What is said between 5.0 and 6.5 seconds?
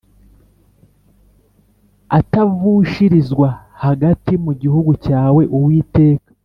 cyawe Uwiteka